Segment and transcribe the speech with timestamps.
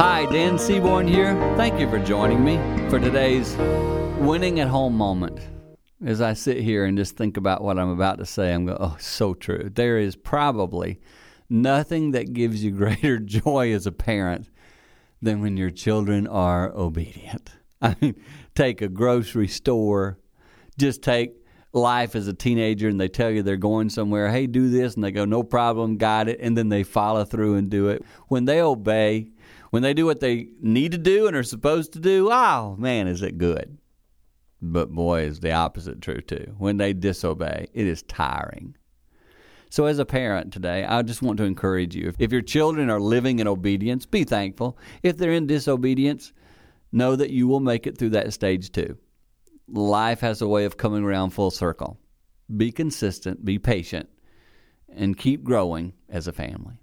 [0.00, 1.34] Hi, Dan Seaborn here.
[1.58, 2.56] Thank you for joining me
[2.88, 3.54] for today's
[4.18, 5.46] winning at home moment.
[6.02, 8.78] As I sit here and just think about what I'm about to say, I'm going,
[8.80, 9.70] oh, so true.
[9.70, 11.00] There is probably
[11.50, 14.48] nothing that gives you greater joy as a parent
[15.20, 17.50] than when your children are obedient.
[17.82, 18.14] I mean,
[18.54, 20.18] take a grocery store,
[20.78, 21.34] just take
[21.72, 25.04] life as a teenager and they tell you they're going somewhere, hey, do this, and
[25.04, 28.04] they go, no problem, got it, and then they follow through and do it.
[28.28, 29.30] When they obey,
[29.70, 33.06] when they do what they need to do and are supposed to do, oh man,
[33.06, 33.78] is it good.
[34.62, 36.54] But boy, is the opposite true too.
[36.58, 38.76] When they disobey, it is tiring.
[39.70, 43.00] So, as a parent today, I just want to encourage you if your children are
[43.00, 44.76] living in obedience, be thankful.
[45.04, 46.32] If they're in disobedience,
[46.90, 48.98] know that you will make it through that stage too.
[49.72, 51.98] Life has a way of coming around full circle.
[52.54, 54.08] Be consistent, be patient,
[54.88, 56.80] and keep growing as a family.